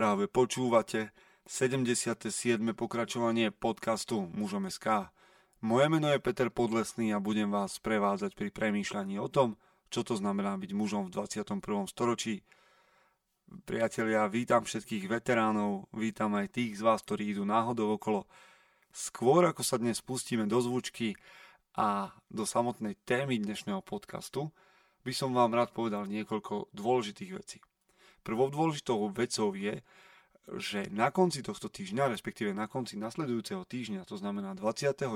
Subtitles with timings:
[0.00, 1.12] Práve počúvate
[1.44, 2.32] 77.
[2.72, 5.12] pokračovanie podcastu Mužom SK.
[5.60, 9.60] Moje meno je Peter Podlesný a budem vás prevádzať pri premýšľaní o tom,
[9.92, 11.84] čo to znamená byť mužom v 21.
[11.84, 12.40] storočí.
[13.68, 18.24] Priatelia, vítam všetkých veteránov, vítam aj tých z vás, ktorí idú náhodou okolo.
[18.96, 21.12] Skôr ako sa dnes pustíme do zvučky
[21.76, 24.48] a do samotnej témy dnešného podcastu,
[25.04, 27.60] by som vám rád povedal niekoľko dôležitých vecí.
[28.20, 29.80] Prvou dôležitou vecou je,
[30.58, 35.06] že na konci tohto týždňa, respektíve na konci nasledujúceho týždňa, to znamená 29.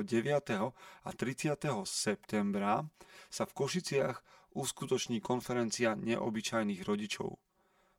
[1.05, 1.59] a 30.
[1.89, 2.87] septembra,
[3.33, 4.23] sa v Košiciach
[4.55, 7.35] uskutoční konferencia neobyčajných rodičov.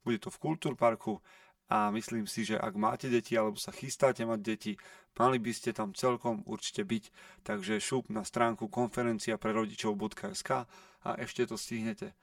[0.07, 1.19] Bude to v Kultúrparku
[1.67, 4.73] a myslím si, že ak máte deti alebo sa chystáte mať deti,
[5.17, 7.03] mali by ste tam celkom určite byť.
[7.43, 10.49] Takže šup na stránku konferencia pre rodičov.sk
[11.03, 12.13] a ešte to stihnete.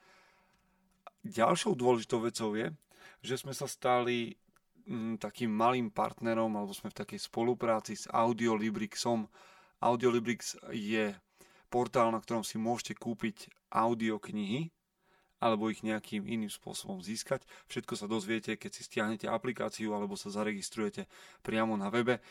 [1.23, 2.67] Ďalšou dôležitou vecou je,
[3.23, 4.35] že sme sa stali
[4.87, 9.31] mm, takým malým partnerom, alebo sme v takej spolupráci s Audiolibrixom.
[9.79, 11.15] Audiolibrix je
[11.71, 14.69] portál, na ktorom si môžete kúpiť audioknihy,
[15.43, 17.43] alebo ich nejakým iným spôsobom získať.
[17.67, 21.11] Všetko sa dozviete, keď si stiahnete aplikáciu alebo sa zaregistrujete
[21.43, 22.23] priamo na webe.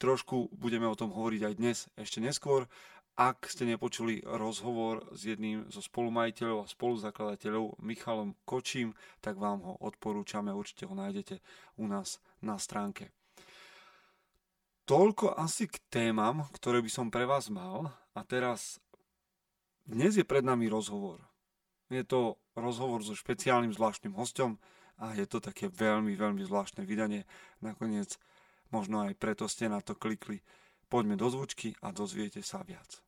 [0.00, 2.64] Trošku budeme o tom hovoriť aj dnes, ešte neskôr.
[3.18, 9.74] Ak ste nepočuli rozhovor s jedným zo spolumajiteľov a spoluzakladateľov Michalom Kočím, tak vám ho
[9.82, 11.42] odporúčame, určite ho nájdete
[11.82, 13.10] u nás na stránke.
[14.86, 18.78] Toľko asi k témam, ktoré by som pre vás mal a teraz
[19.82, 21.18] dnes je pred nami rozhovor.
[21.90, 24.62] Je to rozhovor so špeciálnym zvláštnym hostom
[24.94, 27.26] a je to také veľmi, veľmi zvláštne vydanie.
[27.66, 28.14] Nakoniec
[28.70, 30.38] možno aj preto ste na to klikli.
[30.86, 33.07] Poďme do zvučky a dozviete sa viac.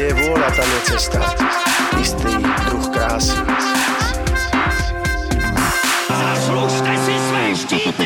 [0.00, 1.20] Kde je vôľa, tam je cesta.
[2.00, 3.36] Istý druh krásy.
[6.08, 8.04] Zaslužte si své štíty!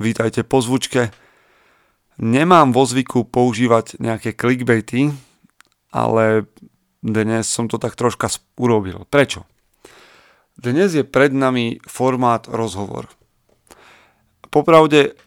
[0.00, 1.12] Vítajte po zvučke.
[2.24, 5.12] Nemám vo zvyku používať nejaké clickbaity,
[5.92, 6.48] ale
[7.04, 9.04] dnes som to tak troška urobil.
[9.12, 9.44] Prečo?
[10.56, 13.12] Dnes je pred nami formát rozhovor.
[14.48, 15.20] Popravde,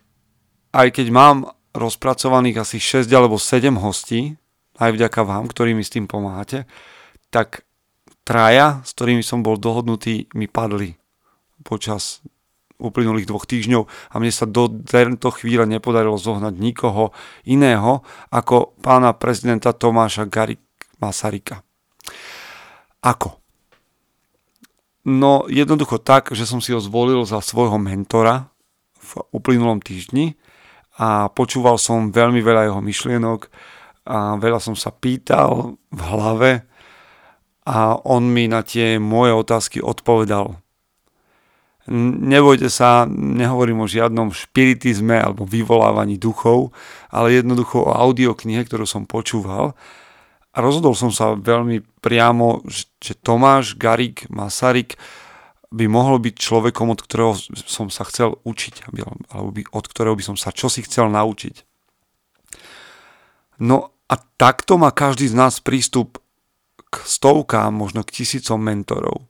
[0.74, 1.38] aj keď mám
[1.74, 4.38] rozpracovaných asi 6 alebo 7 hostí,
[4.80, 6.66] aj vďaka vám, ktorí mi s tým pomáhate,
[7.30, 7.68] tak
[8.24, 10.96] traja, s ktorými som bol dohodnutý, mi padli
[11.66, 12.24] počas
[12.80, 17.12] uplynulých dvoch týždňov a mne sa do tejto chvíle nepodarilo zohnať nikoho
[17.44, 20.64] iného ako pána prezidenta Tomáša Garik
[21.04, 21.60] Masarika.
[23.04, 23.36] Ako?
[25.04, 28.48] No jednoducho tak, že som si ho zvolil za svojho mentora
[28.96, 30.40] v uplynulom týždni
[31.00, 33.40] a počúval som veľmi veľa jeho myšlienok
[34.12, 36.52] a veľa som sa pýtal v hlave
[37.64, 40.60] a on mi na tie moje otázky odpovedal
[41.90, 46.70] Nebojte sa, nehovorím o žiadnom špiritizme alebo vyvolávaní duchov,
[47.10, 49.74] ale jednoducho o audioknihe, ktorú som počúval.
[50.54, 52.62] A rozhodol som sa veľmi priamo,
[53.02, 55.02] že Tomáš Garik Masaryk
[55.70, 57.38] by mohol byť človekom, od ktorého
[57.70, 58.90] som sa chcel učiť,
[59.30, 61.62] alebo by, od ktorého by som sa čosi chcel naučiť.
[63.62, 66.18] No a takto má každý z nás prístup
[66.90, 69.30] k stovkám, možno k tisícom mentorov.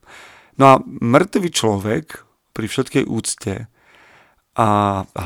[0.55, 2.23] No a mŕtvý človek
[2.55, 3.67] pri všetkej úcte
[4.55, 4.67] a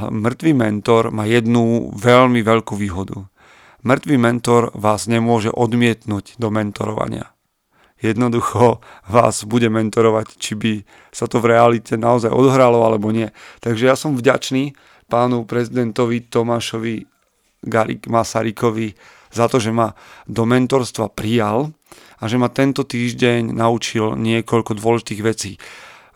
[0.09, 3.29] mŕtvý mentor má jednu veľmi veľkú výhodu.
[3.85, 7.32] Mŕtvý mentor vás nemôže odmietnúť do mentorovania.
[8.03, 10.71] Jednoducho vás bude mentorovať, či by
[11.15, 13.31] sa to v realite naozaj odhralo alebo nie.
[13.63, 14.75] Takže ja som vďačný
[15.07, 17.07] pánu prezidentovi Tomášovi
[17.63, 18.91] Garik Masarikovi
[19.31, 19.95] za to, že ma
[20.27, 21.71] do mentorstva prijal
[22.19, 25.55] a že ma tento týždeň naučil niekoľko dôležitých vecí.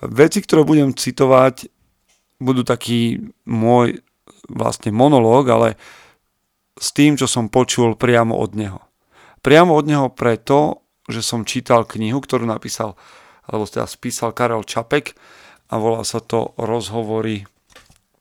[0.03, 1.71] Veci, ktoré budem citovať,
[2.43, 4.03] budú taký môj
[4.51, 5.69] vlastne monológ, ale
[6.77, 8.79] s tým, čo som počul priamo od neho.
[9.41, 12.99] Priamo od neho preto, že som čítal knihu, ktorú napísal,
[13.47, 15.15] alebo teda spísal Karel Čapek
[15.71, 17.47] a volá sa to Rozhovory,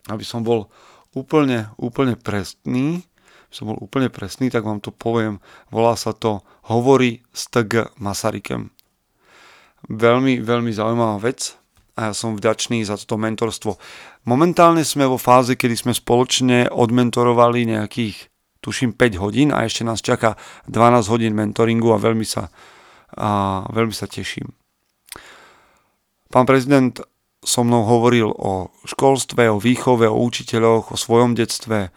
[0.07, 0.71] aby som bol
[1.15, 3.03] úplne, úplne presný,
[3.51, 8.71] som bol úplne presný, tak vám to poviem, volá sa to Hovory s TG Masarykem.
[9.87, 11.55] Veľmi, veľmi zaujímavá vec,
[11.97, 13.81] a ja som vďačný za toto mentorstvo.
[14.29, 18.29] Momentálne sme vo fáze, kedy sme spoločne odmentorovali nejakých,
[18.61, 20.37] tuším, 5 hodín a ešte nás čaká
[20.69, 22.53] 12 hodín mentoringu a veľmi sa,
[23.15, 24.51] a veľmi sa teším.
[26.33, 26.99] Pán prezident
[27.47, 31.95] so mnou hovoril o školstve, o výchove, o učiteľoch, o svojom detstve,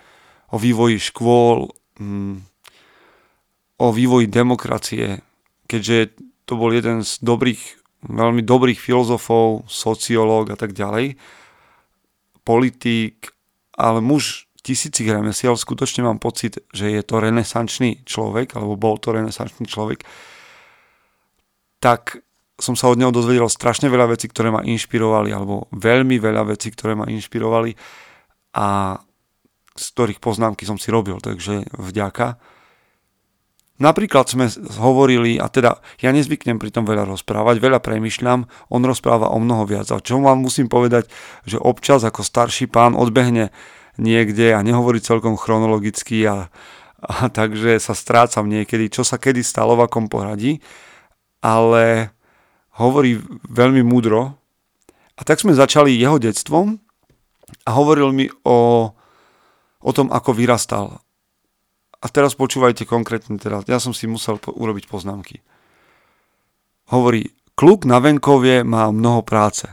[0.54, 2.46] o vývoji škôl, mm,
[3.82, 5.26] o vývoji demokracie,
[5.66, 6.14] keďže
[6.46, 11.20] to bol jeden z dobrých veľmi dobrých filozofov, sociológ a tak ďalej,
[12.48, 13.36] politík,
[13.76, 19.12] ale muž tisícich remesiel, skutočne mám pocit, že je to renesančný človek, alebo bol to
[19.12, 20.08] renesančný človek,
[21.80, 22.24] tak
[22.60, 26.76] som sa od neho dozvedel strašne veľa vecí, ktoré ma inšpirovali, alebo veľmi veľa vecí,
[26.76, 27.72] ktoré ma inšpirovali
[28.60, 29.00] a
[29.80, 32.36] z ktorých poznámky som si robil, takže vďaka.
[33.80, 38.44] Napríklad sme hovorili, a teda ja nezvyknem pri tom veľa rozprávať, veľa premyšľam,
[38.76, 39.88] on rozpráva o mnoho viac.
[39.96, 41.08] A čo vám musím povedať,
[41.48, 43.56] že občas ako starší pán odbehne
[43.96, 46.52] niekde a nehovorí celkom chronologicky a,
[47.00, 50.60] a takže sa strácam niekedy, čo sa kedy stalo v akom poradí,
[51.40, 52.16] ale
[52.80, 54.40] hovorí veľmi múdro.
[55.20, 56.80] A tak sme začali jeho detstvom
[57.68, 58.92] a hovoril mi o,
[59.84, 61.04] o tom, ako vyrastal
[62.00, 65.44] a teraz počúvajte konkrétne, teda, ja som si musel po- urobiť poznámky.
[66.96, 69.68] Hovorí, kluk na venkovie má mnoho práce.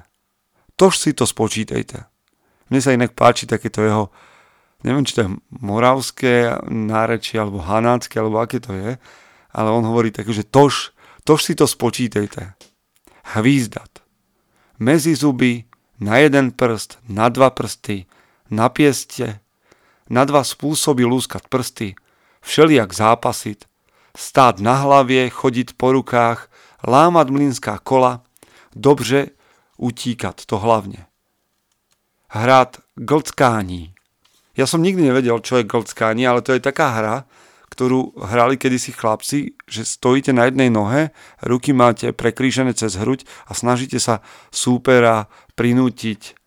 [0.75, 2.03] Tož si to spočítejte.
[2.69, 4.11] Mne sa inak páči takéto jeho,
[4.83, 8.99] neviem, či to je moravské nárečie, alebo hanácké, alebo aké to je,
[9.55, 10.93] ale on hovorí tak, že tož,
[11.27, 12.55] tož si to spočítejte.
[13.35, 13.91] Hvízdat.
[14.79, 15.67] Mezi zuby,
[15.99, 18.07] na jeden prst, na dva prsty,
[18.47, 19.43] na pieste,
[20.07, 21.99] na dva spôsoby lúskať prsty,
[22.47, 23.67] všelijak zápasiť,
[24.15, 26.47] stáť na hlavie, chodiť po rukách,
[26.87, 28.23] lámať mlinská kola,
[28.77, 29.35] dobře
[29.77, 31.11] utíkať, to hlavne.
[32.31, 33.97] Hrát glckání.
[34.57, 37.17] Ja som nikdy nevedel, čo je glckání, ale to je taká hra,
[37.71, 41.11] ktorú hrali kedysi chlapci, že stojíte na jednej nohe,
[41.43, 44.23] ruky máte prekrížené cez hruď a snažíte sa
[44.55, 45.27] súpera
[45.59, 46.39] prinútiť,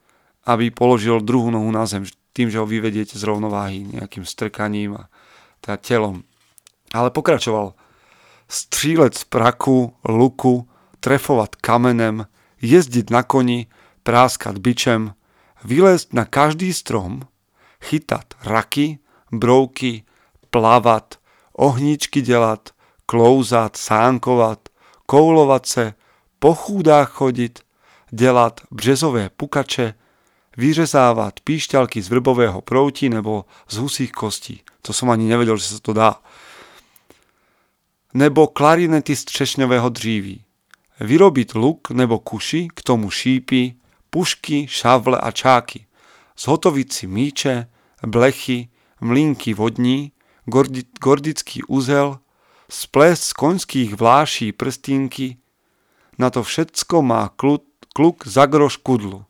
[0.48, 5.12] aby položil druhú nohu na zem, tým, že ho vyvediete z rovnováhy nejakým strkaním a
[5.62, 6.24] teda telom.
[6.96, 7.76] Ale pokračoval.
[8.50, 10.66] Střílet z praku, luku,
[11.00, 12.26] trefovať kamenem,
[12.66, 13.70] jezdiť na koni,
[14.02, 15.14] práskať bičem,
[15.62, 17.30] vylezť na každý strom,
[17.84, 18.98] chytať raky,
[19.30, 20.09] brouky,
[20.50, 21.16] plavat,
[21.54, 22.70] ohníčky delat,
[23.06, 24.70] klouzat, sánkovat,
[25.06, 25.94] koulovať se,
[26.40, 27.60] po chúdách chodit,
[28.12, 29.94] dělat březové pukače,
[30.58, 34.62] vyřezávat píšťalky z vrbového prouti nebo z husích kostí.
[34.82, 36.18] To som ani nevedel, že sa to dá.
[38.14, 40.44] Nebo klarinety z třešňového dříví.
[41.00, 43.76] Vyrobiť luk nebo kuši, k tomu šípy,
[44.10, 45.86] pušky, šavle a čáky.
[46.38, 47.68] Zhotoviť si míče,
[48.08, 48.70] blechy,
[49.02, 50.12] mlínky vodní,
[50.50, 52.20] gordi, gordický úzel,
[52.70, 55.38] splést z koňských vláší prstínky,
[56.20, 57.64] na to všetko má kluk,
[57.96, 59.30] kluk za groš kudlu.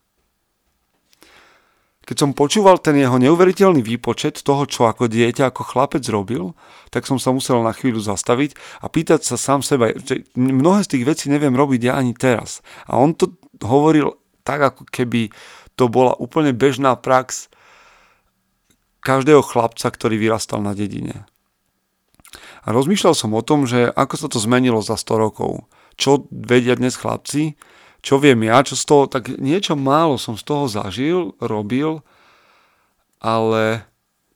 [2.09, 6.57] Keď som počúval ten jeho neuveriteľný výpočet toho, čo ako dieťa, ako chlapec robil,
[6.89, 10.97] tak som sa musel na chvíľu zastaviť a pýtať sa sám seba, že mnohé z
[10.97, 12.65] tých vecí neviem robiť ja ani teraz.
[12.89, 15.29] A on to hovoril tak, ako keby
[15.77, 17.53] to bola úplne bežná prax
[18.99, 21.27] každého chlapca, ktorý vyrastal na dedine.
[22.63, 25.65] A rozmýšľal som o tom, že ako sa to zmenilo za 100 rokov.
[25.95, 27.55] Čo vedia dnes chlapci,
[27.99, 31.99] čo viem ja, čo z toho, tak niečo málo som z toho zažil, robil,
[33.19, 33.83] ale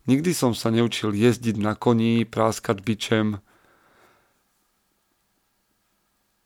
[0.08, 3.40] nikdy som sa neučil jezdiť na koní, práskať bičem.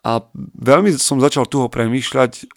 [0.06, 0.12] A
[0.62, 2.48] veľmi som začal tuho premýšľať,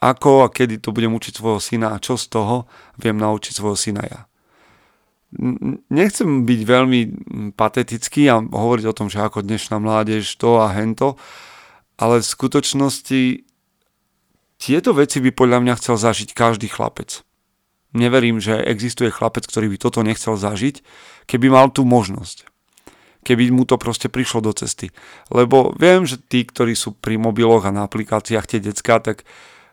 [0.00, 2.64] ako a kedy to budem učiť svojho syna a čo z toho
[2.96, 4.29] viem naučiť svojho syna ja.
[5.90, 7.00] Nechcem byť veľmi
[7.54, 11.14] patetický a hovoriť o tom, že ako dnešná mládež to a hento,
[11.94, 13.22] ale v skutočnosti
[14.58, 17.22] tieto veci by podľa mňa chcel zažiť každý chlapec.
[17.94, 20.82] Neverím, že existuje chlapec, ktorý by toto nechcel zažiť,
[21.30, 22.46] keby mal tú možnosť.
[23.22, 24.90] Keby mu to proste prišlo do cesty.
[25.30, 29.28] Lebo viem, že tí, ktorí sú pri mobiloch a na aplikáciách tie decka, tak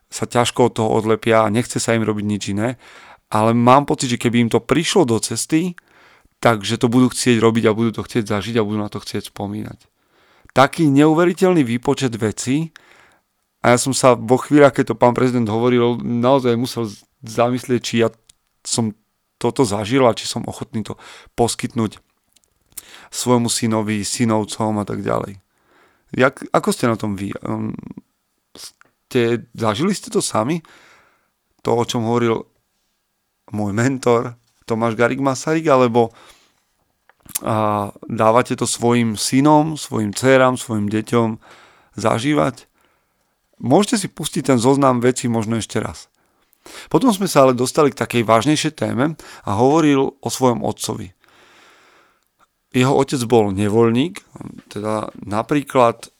[0.07, 2.79] sa ťažko od toho odlepia a nechce sa im robiť nič iné.
[3.27, 5.75] Ale mám pocit, že keby im to prišlo do cesty,
[6.39, 9.35] takže to budú chcieť robiť a budú to chcieť zažiť a budú na to chcieť
[9.35, 9.79] spomínať.
[10.55, 12.71] Taký neuveriteľný výpočet vecí,
[13.65, 16.87] a ja som sa vo chvíľach, keď to pán prezident hovoril, naozaj musel
[17.25, 18.13] zamyslieť, či ja
[18.63, 18.95] som
[19.41, 20.95] toto zažil a či som ochotný to
[21.35, 21.99] poskytnúť
[23.11, 25.41] svojmu synovi, synovcom a tak ďalej.
[26.15, 27.35] Jak, ako ste na tom vy?
[27.43, 27.75] Um,
[28.55, 30.63] ste, zažili ste to sami?
[31.67, 32.47] to, o čom hovoril
[33.53, 34.35] môj mentor
[34.67, 36.11] Tomáš Garik Masaryk, alebo
[37.43, 41.37] a dávate to svojim synom, svojim dcerám, svojim deťom
[41.99, 42.65] zažívať.
[43.59, 46.07] Môžete si pustiť ten zoznam veci možno ešte raz.
[46.87, 51.15] Potom sme sa ale dostali k takej vážnejšej téme a hovoril o svojom otcovi.
[52.75, 54.21] Jeho otec bol nevoľník,
[54.71, 56.11] teda napríklad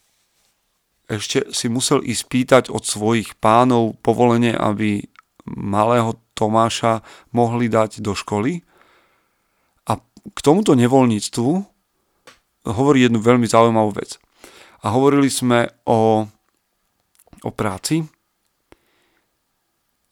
[1.07, 5.07] ešte si musel ísť pýtať od svojich pánov povolenie, aby
[5.47, 7.01] malého Tomáša
[7.33, 8.61] mohli dať do školy.
[9.89, 11.49] A k tomuto nevoľníctvu
[12.69, 14.21] hovorí jednu veľmi zaujímavú vec.
[14.85, 16.29] A hovorili sme o,
[17.41, 18.05] o práci.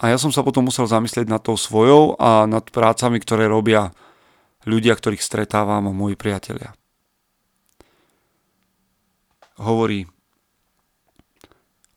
[0.01, 3.94] A ja som sa potom musel zamyslieť nad tou svojou a nad prácami, ktoré robia
[4.65, 6.74] ľudia, ktorých stretávam moji priatelia.
[9.55, 10.03] Hovorí,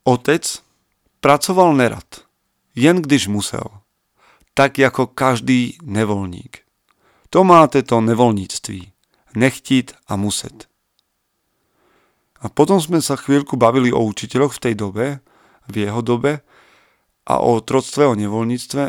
[0.06, 0.62] otec
[1.18, 2.06] pracoval nerad,
[2.78, 3.66] jen když musel,
[4.58, 6.66] tak jako každý nevolník.
[7.30, 8.90] To máte to nevolníctví,
[9.38, 10.66] nechtiť a muset.
[12.42, 15.06] A potom sme sa chvíľku bavili o učiteľoch v tej dobe,
[15.70, 16.42] v jeho dobe
[17.22, 18.84] a o troctve, o nevoľníctve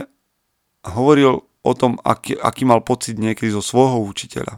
[0.84, 4.58] a hovoril o tom, aký, aký mal pocit niekedy zo svojho učiteľa.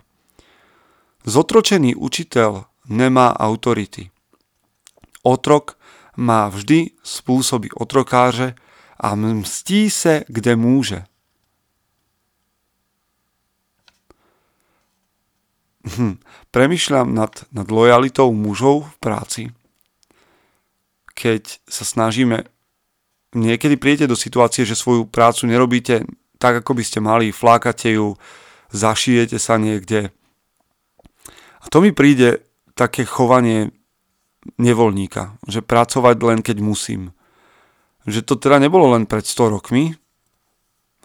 [1.27, 4.15] Zotročený učiteľ nemá autority.
[5.27, 5.75] Otrok
[6.15, 8.55] má vždy spôsoby otrokáře
[9.01, 11.01] a mstí se, kde môže.
[15.81, 16.21] Hm.
[16.53, 19.43] Premýšľam nad, nad lojalitou mužov v práci,
[21.17, 22.45] keď sa snažíme
[23.33, 26.05] niekedy príjete do situácie, že svoju prácu nerobíte
[26.37, 28.13] tak, ako by ste mali, flákate ju,
[28.69, 30.13] zašijete sa niekde.
[31.61, 32.45] A to mi príde
[32.77, 33.73] také chovanie
[34.61, 37.13] nevoľníka, že pracovať len keď musím.
[38.09, 39.93] Že to teda nebolo len pred 100 rokmi,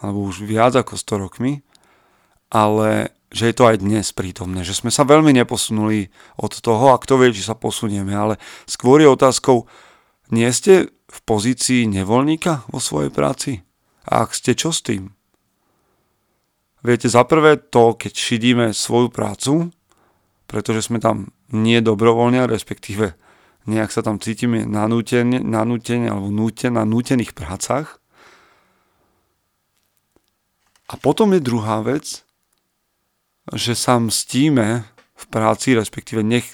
[0.00, 1.64] alebo už viac ako 100 rokmi,
[2.52, 7.00] ale že je to aj dnes prítomné, že sme sa veľmi neposunuli od toho a
[7.00, 8.34] kto vie, či sa posunieme, ale
[8.70, 9.66] skôr je otázkou,
[10.30, 13.66] nie ste v pozícii nevoľníka vo svojej práci?
[14.06, 15.10] A ak ste, čo s tým?
[16.86, 19.74] Viete, za prvé to, keď šidíme svoju prácu,
[20.46, 23.18] pretože sme tam nie dobrovoľne, respektíve
[23.66, 27.98] nejak sa tam cítime nanútene, nanútene alebo nútene, na nútených prácach.
[30.86, 32.22] A potom je druhá vec,
[33.50, 34.86] že sa mstíme
[35.18, 36.46] v práci, respektíve nech,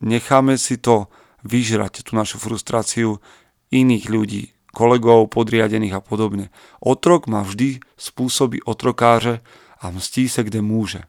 [0.00, 1.12] necháme si to
[1.44, 3.20] vyžrať, tú našu frustráciu
[3.68, 6.48] iných ľudí, kolegov, podriadených a podobne.
[6.80, 9.44] Otrok má vždy spôsoby otrokáře
[9.80, 11.04] a mstí sa, kde môže.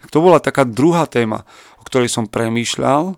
[0.00, 1.48] Tak to bola taká druhá téma,
[1.80, 3.16] o ktorej som premýšľal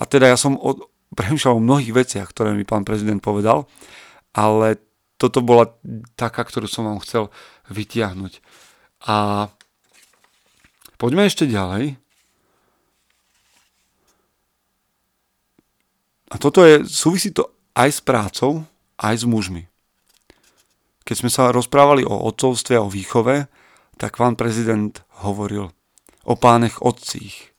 [0.00, 3.68] a teda ja som o, premýšľal o mnohých veciach, ktoré mi pán prezident povedal,
[4.32, 4.80] ale
[5.20, 5.68] toto bola
[6.16, 7.28] taká, ktorú som vám chcel
[7.68, 8.40] vytiahnuť.
[9.04, 9.48] A
[10.96, 12.00] poďme ešte ďalej.
[16.30, 18.64] A toto je, súvisí to aj s prácou,
[18.96, 19.68] aj s mužmi.
[21.04, 23.50] Keď sme sa rozprávali o otcovstve a o výchove,
[23.98, 25.74] tak pán prezident hovoril
[26.24, 27.49] o pánech otcích.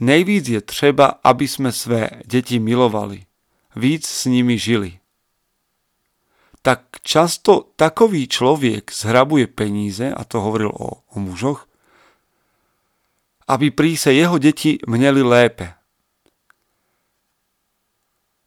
[0.00, 3.26] Nejvíc je třeba, aby sme své deti milovali,
[3.78, 4.98] víc s nimi žili.
[6.62, 11.68] Tak často takový človek zhrabuje peníze, a to hovoril o, o mužoch,
[13.46, 15.76] aby príse jeho deti mneli lépe,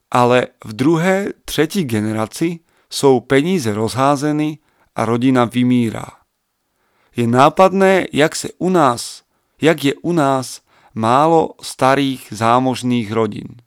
[0.08, 4.58] ale v druhé, tretí generácii sú peníze rozházeny
[4.96, 6.24] a rodina vymírá.
[7.12, 9.22] Je nápadné, jak, se u nás,
[9.60, 10.64] jak je u nás
[10.98, 13.62] málo starých zámožných rodín.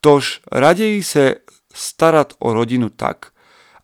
[0.00, 1.34] Tož raději se
[1.74, 3.36] starat o rodinu tak,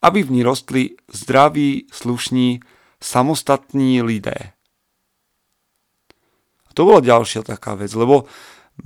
[0.03, 2.61] aby v ní rostli zdraví, slušní,
[3.03, 4.57] samostatní lidé.
[6.69, 8.25] A to bola ďalšia taká vec, lebo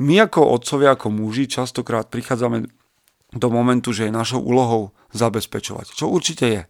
[0.00, 2.66] my ako otcovia, ako muži častokrát prichádzame
[3.34, 5.94] do momentu, že je našou úlohou zabezpečovať.
[5.94, 6.62] Čo určite je.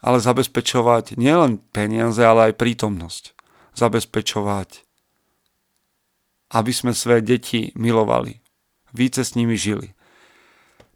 [0.00, 3.36] Ale zabezpečovať nielen peniaze, ale aj prítomnosť.
[3.76, 4.89] Zabezpečovať,
[6.50, 8.42] aby sme svoje deti milovali.
[8.90, 9.94] Více s nimi žili.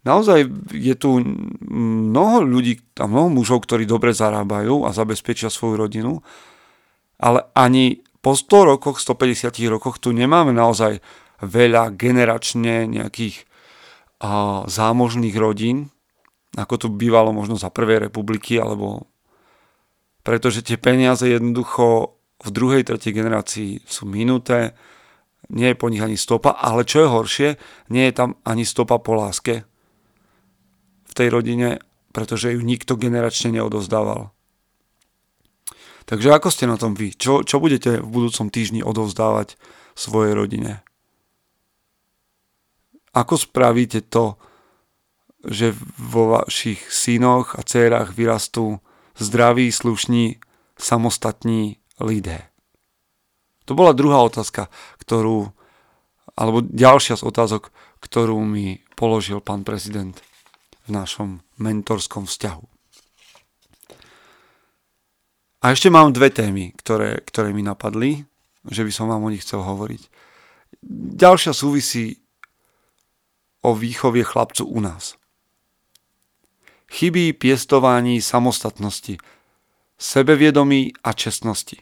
[0.05, 0.39] Naozaj
[0.75, 1.17] je tu
[1.65, 6.21] mnoho ľudí a mnoho mužov, ktorí dobre zarábajú a zabezpečia svoju rodinu,
[7.17, 11.01] ale ani po 100 rokoch, 150 rokoch tu nemáme naozaj
[11.41, 13.49] veľa generačne nejakých
[14.21, 15.89] a, zámožných rodín,
[16.53, 19.09] ako to bývalo možno za prvej republiky, alebo
[20.25, 24.73] pretože tie peniaze jednoducho v druhej, tretej generácii sú minuté,
[25.49, 27.49] nie je po nich ani stopa, ale čo je horšie,
[27.93, 29.67] nie je tam ani stopa po láske.
[31.05, 31.79] V tej rodine,
[32.15, 34.35] pretože ju nikto generačne neodovzdával.
[36.05, 37.17] Takže ako ste na tom vy?
[37.17, 39.57] Čo, čo budete v budúcom týždni odovzdávať
[39.97, 40.85] svojej rodine?
[43.15, 44.37] Ako spravíte to,
[45.45, 48.81] že vo vašich synoch a dcerách vyrastú
[49.17, 50.37] zdraví, slušní,
[50.77, 52.53] samostatní lidé?
[53.65, 54.69] To bola druhá otázka,
[55.05, 55.53] ktorú,
[56.33, 57.69] alebo ďalšia z otázok,
[58.01, 60.17] ktorú mi položil pán prezident
[60.89, 62.65] v našom mentorskom vzťahu.
[65.65, 68.21] A ešte mám dve témy, ktoré, ktoré mi napadli,
[68.69, 70.01] že by som vám o nich chcel hovoriť.
[71.17, 72.21] Ďalšia súvisí
[73.65, 75.17] o výchovie chlapcu u nás.
[76.85, 79.17] Chybí piestování samostatnosti,
[79.97, 81.81] sebevědomí a čestnosti.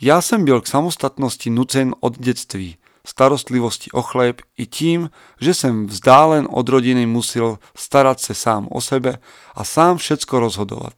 [0.00, 2.76] Já jsem byl k samostatnosti nucen od dětství,
[3.06, 5.10] starostlivosti o chléb i tím,
[5.40, 9.18] že jsem vzdálen od rodiny musel starat se sám o sebe
[9.54, 10.94] a sám všecko rozhodovat.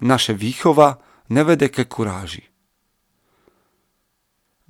[0.00, 0.98] Naše výchova
[1.30, 2.42] nevede ke kuráži.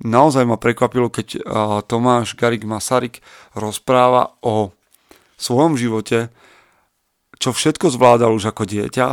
[0.03, 1.41] Naozaj ma prekvapilo, keď
[1.87, 3.23] Tomáš Garik Masaryk
[3.55, 4.71] rozpráva o
[5.39, 6.29] svojom živote,
[7.39, 9.07] čo všetko zvládal už ako dieťa,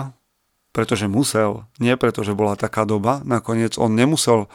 [0.70, 3.22] pretože musel, nie preto, že bola taká doba.
[3.26, 4.46] Nakoniec on nemusel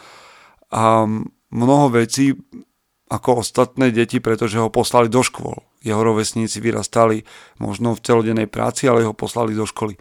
[0.72, 2.36] um, mnoho vecí
[3.12, 5.62] ako ostatné deti, pretože ho poslali do škôl.
[5.86, 7.22] Jeho rovesníci vyrastali
[7.62, 9.94] možno v celodennej práci, ale ho poslali do školy.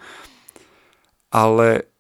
[1.29, 1.93] Ale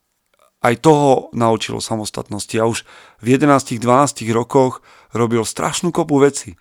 [0.65, 2.57] aj toho naučilo samostatnosti.
[2.57, 2.89] A už
[3.21, 3.85] v 11-12
[4.33, 4.81] rokoch
[5.13, 6.57] robil strašnú kopu veci.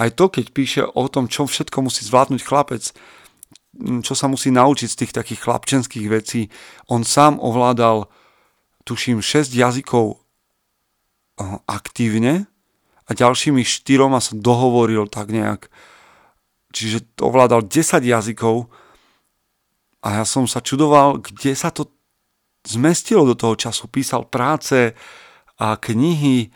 [0.00, 2.96] Aj to, keď píše o tom, čo všetko musí zvládnuť chlapec,
[3.76, 6.52] čo sa musí naučiť z tých takých chlapčenských vecí.
[6.92, 8.08] On sám ovládal,
[8.84, 10.20] tuším, 6 jazykov
[11.64, 12.46] aktívne
[13.08, 15.72] a ďalšími štyroma sa dohovoril tak nejak.
[16.72, 18.68] Čiže ovládal 10 jazykov
[20.04, 21.88] a ja som sa čudoval, kde sa to
[22.68, 23.88] zmestilo do toho času.
[23.88, 24.94] Písal práce
[25.58, 26.52] a knihy,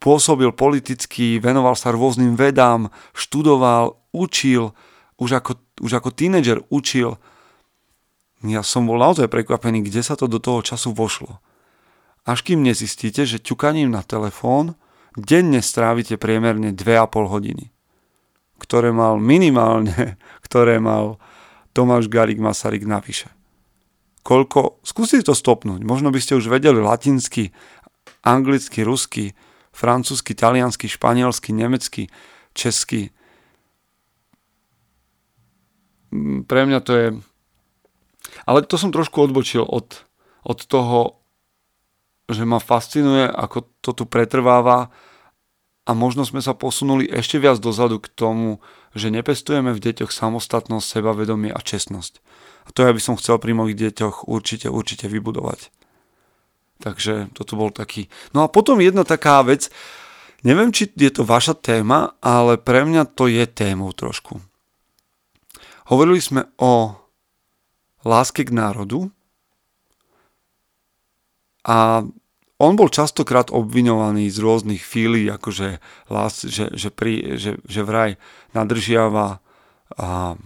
[0.00, 4.72] pôsobil politicky, venoval sa rôznym vedám, študoval, učil,
[5.20, 7.18] už ako, už ako tínedžer učil.
[8.44, 11.40] Ja som bol naozaj prekvapený, kde sa to do toho času vošlo.
[12.24, 14.76] Až kým nezistíte, že ťukaním na telefón
[15.16, 17.70] denne strávite priemerne 2,5 hodiny,
[18.58, 21.18] ktoré mal minimálne, ktoré mal
[21.74, 23.30] Tomáš Garik Masaryk navyše.
[24.24, 27.52] Koľko, skúste to stopnúť, možno by ste už vedeli latinsky,
[28.24, 29.36] anglicky, rusky,
[29.68, 32.08] francúzsky, taliansky, španielsky, nemecky,
[32.56, 33.12] česky,
[36.46, 37.08] pre mňa to je...
[38.46, 40.06] Ale to som trošku odbočil od,
[40.46, 41.20] od toho,
[42.30, 44.88] že ma fascinuje, ako to tu pretrváva
[45.84, 48.64] a možno sme sa posunuli ešte viac dozadu k tomu,
[48.96, 52.24] že nepestujeme v deťoch samostatnosť, sebavedomie a čestnosť.
[52.64, 55.68] A to ja by som chcel pri mojich deťoch určite, určite vybudovať.
[56.80, 58.08] Takže toto bol taký...
[58.32, 59.68] No a potom jedna taká vec,
[60.40, 64.40] neviem, či je to vaša téma, ale pre mňa to je témou trošku.
[65.84, 66.96] Hovorili sme o
[68.04, 69.12] láske k národu
[71.64, 72.04] a
[72.56, 78.16] on bol častokrát obviňovaný z rôznych fílí, akože lás, že, že, pri, že, že vraj
[78.54, 79.42] nadržiava
[79.98, 80.38] a,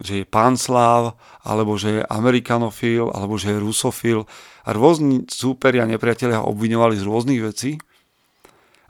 [0.00, 4.20] že je pánsláv, alebo že je amerikanofil, alebo že je rusofil.
[4.64, 7.76] A rôzni súperi a nepriatelia ho obviňovali z rôznych vecí.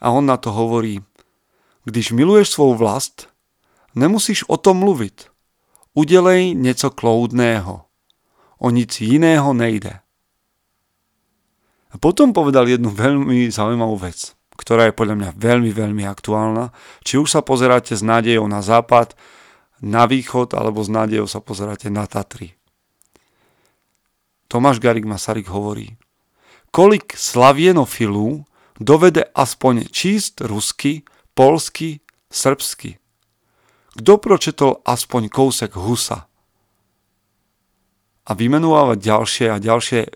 [0.01, 1.03] A on na to hovorí,
[1.85, 3.34] když miluješ svou vlast,
[3.95, 5.27] Nemusíš o tom mluvit.
[5.95, 7.85] Udělej něco kloudného.
[8.59, 10.01] O nic jiného nejde.
[11.95, 16.75] A potom povedal jednu veľmi zaujímavú vec, ktorá je podľa mňa veľmi, veľmi aktuálna.
[17.07, 19.15] Či už sa pozeráte s nádejou na západ,
[19.79, 22.59] na východ, alebo s nádejou sa pozeráte na Tatry.
[24.51, 25.95] Tomáš Garik Masaryk hovorí,
[26.75, 28.45] kolik slavienofilů
[28.81, 32.99] dovede aspoň číst rusky, polsky, srbsky.
[33.95, 36.27] Kto pročetol aspoň kousek Husa?
[38.25, 40.09] A vymenúvať ďalšie a ďalšie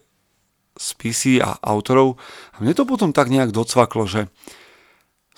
[0.79, 2.17] spisy a autorov.
[2.55, 4.31] A mne to potom tak nejak docvaklo, že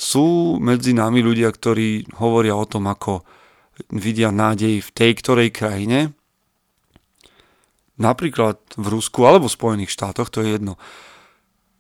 [0.01, 3.21] sú medzi nami ľudia, ktorí hovoria o tom, ako
[3.93, 6.13] vidia nádej v tej ktorej krajine,
[8.01, 10.81] napríklad v Rusku alebo v Spojených štátoch, to je jedno.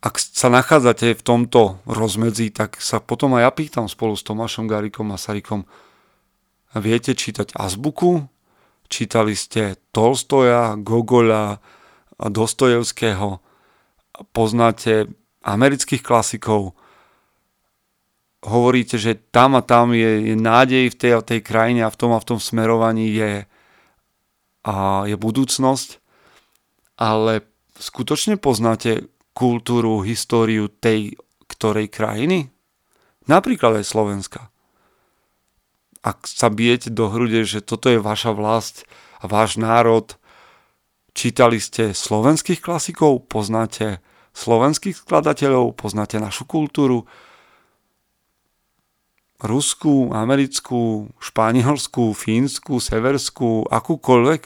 [0.00, 4.68] Ak sa nachádzate v tomto rozmedzi, tak sa potom aj ja pýtam spolu s Tomášom
[4.68, 5.68] Garikom a Sarikom,
[6.78, 8.28] viete čítať azbuku,
[8.86, 11.58] čítali ste Tolstoja, Gogola,
[12.20, 13.40] Dostojevského,
[14.30, 15.08] poznáte
[15.42, 16.76] amerických klasikov,
[18.44, 22.12] hovoríte, že tam a tam je, je nádej v tej tej krajine a v tom
[22.12, 23.32] a v tom smerovaní je,
[24.64, 25.88] a je budúcnosť,
[27.00, 27.44] ale
[27.80, 31.16] skutočne poznáte kultúru, históriu tej
[31.48, 32.52] ktorej krajiny?
[33.24, 34.52] Napríklad aj Slovenska.
[36.00, 38.88] Ak sa bijete do hrude, že toto je vaša vlast
[39.20, 40.16] a váš národ,
[41.12, 44.00] čítali ste slovenských klasikov, poznáte
[44.32, 47.04] slovenských skladateľov, poznáte našu kultúru,
[49.40, 54.42] ruskú, americkú, španielskú, fínsku, severskú, akúkoľvek,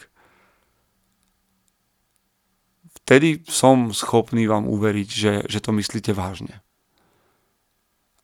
[3.05, 6.65] vtedy som schopný vám uveriť, že, že to myslíte vážne.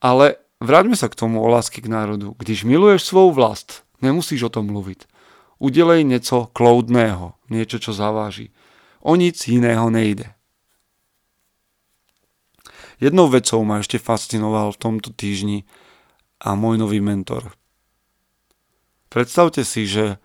[0.01, 2.37] Ale vráťme sa k tomu o lásky k národu.
[2.37, 5.09] Když miluješ svoju vlast, nemusíš o tom mluviť.
[5.61, 8.53] Udelej niečo kloudného, niečo, čo zaváži.
[9.01, 10.33] O nic iného nejde.
[13.01, 15.65] Jednou vecou ma ešte fascinoval v tomto týždni
[16.37, 17.57] a môj nový mentor.
[19.09, 20.21] Predstavte si, že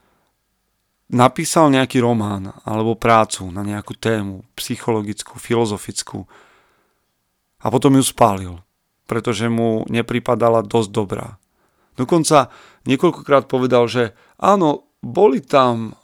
[1.08, 6.28] napísal nejaký román alebo prácu na nejakú tému, psychologickú, filozofickú
[7.64, 8.54] a potom ju spálil,
[9.06, 11.38] pretože mu nepripadala dosť dobrá.
[11.96, 12.52] Dokonca
[12.84, 15.96] niekoľkokrát povedal, že áno, boli tam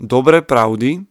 [0.00, 1.04] dobré pravdy,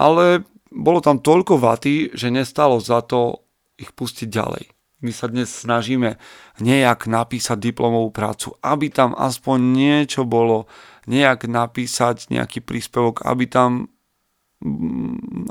[0.00, 0.42] ale
[0.74, 3.46] bolo tam toľko vaty, že nestalo za to
[3.78, 4.64] ich pustiť ďalej.
[5.04, 6.16] My sa dnes snažíme
[6.64, 10.64] nejak napísať diplomovú prácu, aby tam aspoň niečo bolo,
[11.04, 13.92] nejak napísať nejaký príspevok, aby tam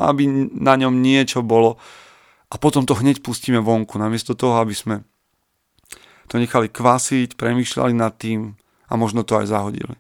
[0.02, 1.78] aby na ňom niečo bolo
[2.54, 5.02] a potom to hneď pustíme vonku, namiesto toho, aby sme
[6.30, 8.54] to nechali kvasiť, premýšľali nad tým
[8.88, 9.98] a možno to aj zahodili.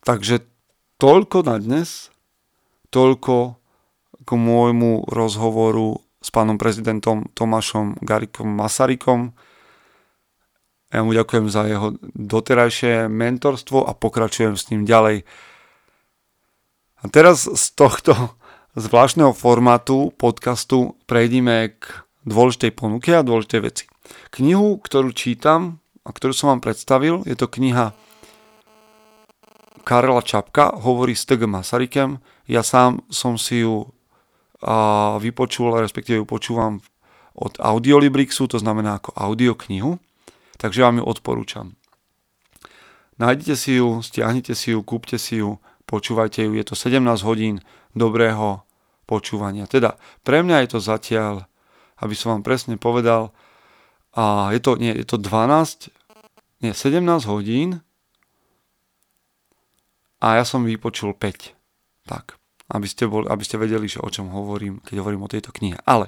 [0.00, 0.48] Takže
[0.96, 2.08] toľko na dnes,
[2.88, 3.60] toľko
[4.24, 9.36] k môjmu rozhovoru s pánom prezidentom Tomášom Garikom Masarykom.
[10.90, 15.28] Ja mu ďakujem za jeho doterajšie mentorstvo a pokračujem s ním ďalej.
[17.00, 18.39] A teraz z tohto
[18.78, 23.84] zvláštneho formátu podcastu prejdime k dôležitej ponuke a dôležitej veci.
[24.30, 27.94] Knihu, ktorú čítam a ktorú som vám predstavil, je to kniha
[29.82, 31.50] Karla Čapka, hovorí s T.G.
[31.50, 32.22] Masarykem.
[32.46, 33.90] Ja sám som si ju
[34.60, 36.84] a vypočul, respektíve ju počúvam
[37.32, 39.96] od Audiolibrixu, to znamená ako audioknihu,
[40.60, 41.66] takže vám ju odporúčam.
[43.16, 45.56] Nájdete si ju, stiahnite si ju, kúpte si ju,
[45.88, 48.62] počúvajte ju, je to 17 hodín dobrého
[49.06, 49.66] počúvania.
[49.66, 51.46] Teda pre mňa je to zatiaľ,
[51.98, 53.34] aby som vám presne povedal,
[54.14, 55.90] a je to, nie, je to 12,
[56.66, 57.82] nie, 17 hodín
[60.18, 61.54] a ja som vypočul 5.
[62.10, 65.50] Tak aby ste, boli, aby ste vedeli, že o čom hovorím, keď hovorím o tejto
[65.50, 65.78] knihe.
[65.82, 66.06] Ale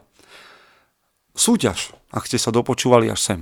[1.35, 3.40] súťaž, ak ste sa dopočúvali až sem.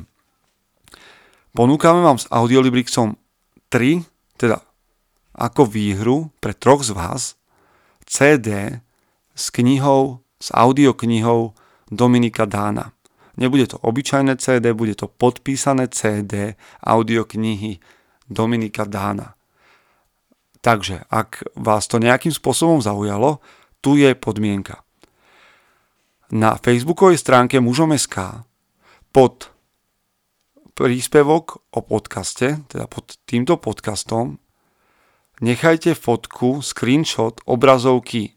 [1.53, 3.19] Ponúkame vám s Audiolibrixom
[3.69, 4.07] 3,
[4.41, 4.63] teda
[5.37, 7.40] ako výhru pre troch z vás
[8.07, 8.81] CD
[9.35, 11.55] s knihou, s audioknihou
[11.91, 12.93] Dominika Dána.
[13.37, 17.81] Nebude to obyčajné CD, bude to podpísané CD audioknihy
[18.31, 19.35] Dominika Dána.
[20.61, 23.41] Takže ak vás to nejakým spôsobom zaujalo,
[23.81, 24.85] tu je podmienka.
[26.31, 28.45] Na facebookovej stránke mužom.sk
[29.11, 29.51] pod
[30.77, 34.40] príspevok o podcaste, teda pod týmto podcastom,
[35.41, 38.37] nechajte fotku, screenshot obrazovky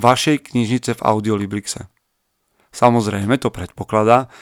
[0.00, 1.86] vašej knižnice v Audiolibrixe.
[2.72, 4.32] Samozrejme to predpokladá,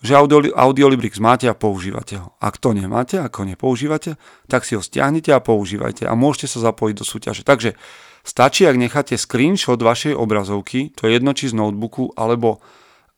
[0.00, 2.32] že Audio, Audiolibrix máte a používate ho.
[2.38, 4.14] Ak to nemáte, ako nepoužívate,
[4.46, 7.42] tak si ho stiahnite a používajte a môžete sa zapojiť do súťaže.
[7.42, 7.74] Takže
[8.22, 12.62] stačí, ak necháte screenshot vašej obrazovky, to je jedno či z notebooku alebo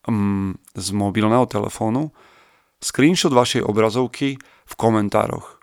[0.08, 2.16] mm, z mobilného telefónu,
[2.80, 5.59] screenshot vašej obrazovky v komentároch.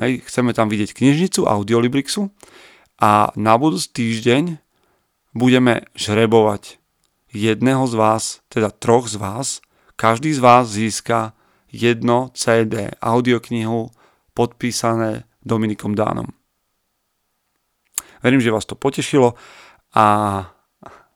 [0.00, 2.32] Hej, chceme tam vidieť knižnicu Audiolibrixu
[3.04, 4.56] a na budúci týždeň
[5.36, 6.80] budeme žrebovať
[7.28, 9.60] jedného z vás, teda troch z vás,
[10.00, 11.36] každý z vás získa
[11.68, 13.92] jedno CD audioknihu
[14.32, 16.32] podpísané Dominikom Dánom.
[18.24, 19.36] Verím, že vás to potešilo
[19.92, 20.04] a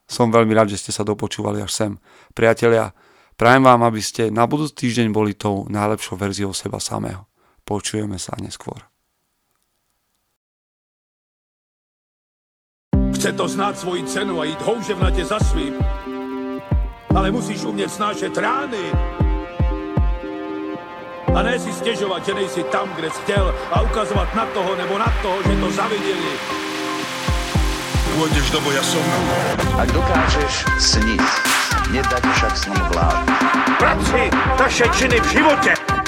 [0.04, 1.92] som veľmi rád, že ste sa dopočúvali až sem.
[2.36, 2.92] Priatelia,
[3.40, 7.24] prajem vám, aby ste na budúci týždeň boli tou najlepšou verziou seba samého.
[7.64, 8.84] Počujeme sa neskôr.
[13.16, 15.80] Chce to znáť svoji cenu a ísť houževnate za svým
[17.14, 18.84] ale musíš umět snášet rány.
[21.34, 24.98] A ne si stěžovat, že nejsi tam, kde jsi chtěl a ukazovat na toho nebo
[24.98, 26.32] na toho, že to zaviděli.
[28.14, 29.02] Pôjdeš do boja som.
[29.74, 31.22] Ak dokážeš sniť,
[31.90, 33.26] nedať však snom vlád.
[33.74, 35.83] Práci taše činy v životě